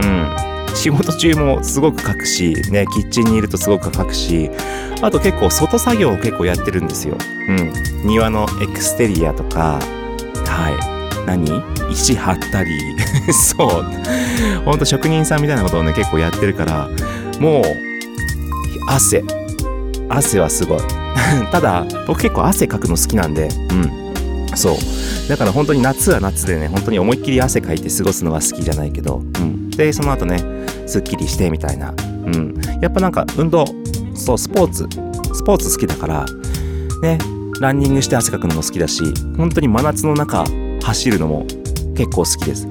[0.01, 0.29] うん。
[0.73, 4.49] 仕事中もすごくかくしねキッチンにいるとすごくかくし
[5.01, 7.17] あと結構外作業を結構やってるんですよ。
[7.49, 7.73] うん。
[8.07, 9.79] 庭のエクステリアとか
[10.45, 11.25] はい。
[11.25, 11.66] 何？
[11.91, 12.71] 石張ったり。
[13.33, 13.85] そう。
[14.65, 16.89] ほんと職人さんみたいなことをね結構やってるから
[17.39, 17.63] もう
[18.87, 19.23] 汗。
[20.09, 20.79] 汗はすごい。
[21.51, 24.57] ただ僕結構汗かくの好きなんでうん。
[24.57, 24.75] そう。
[25.27, 30.39] だから本当に夏は夏でね本当に思いっきり汗かいて過ごすのが好きじゃないけど、うん、でその後ね
[30.85, 31.93] すっきりしてみたいな、
[32.25, 33.65] うん、やっぱなんか運動
[34.15, 34.87] そうスポーツ
[35.33, 36.25] スポーツ好きだから
[37.01, 37.17] ね
[37.59, 39.03] ランニングして汗かくのも好きだし
[39.35, 40.45] 本当に真夏の中
[40.81, 41.45] 走るのも
[41.97, 42.67] 結構好きです。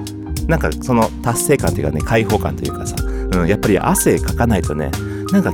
[0.47, 4.91] なんかその達成感というかね解放感というかさ、うん、やっぱり汗かかないとね
[5.31, 5.51] なんか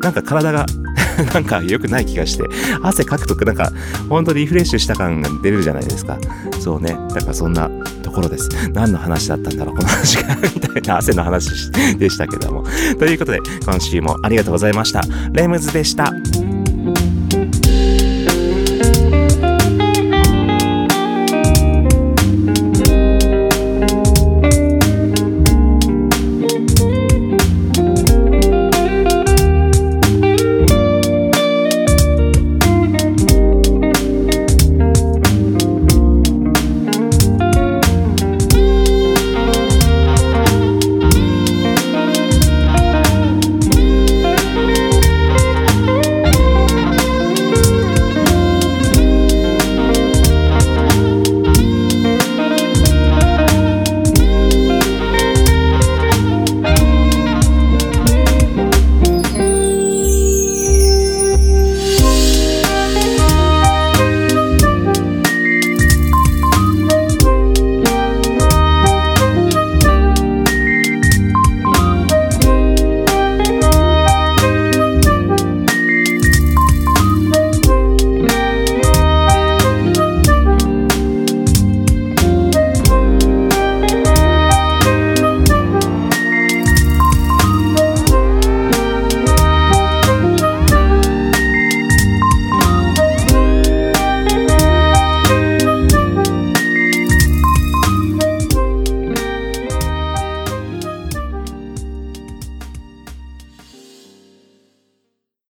[0.00, 0.66] なんか体が
[1.32, 2.44] なんか良くない気がして
[2.82, 3.72] 汗かくとなんか
[4.08, 6.18] 本当にリフレッシュした感が出るじゃないですか。
[6.60, 6.96] そうね。
[7.14, 7.70] だからそんな
[8.02, 8.48] ところです。
[8.72, 12.64] 何の話だったんだろうこの話がみたいな汗の話でしたけども。
[12.98, 15.02] ということで今週もありがとうございました。
[15.32, 16.12] レムズでした。